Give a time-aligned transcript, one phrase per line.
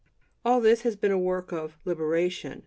[0.43, 2.59] All this has been a work of "liberation."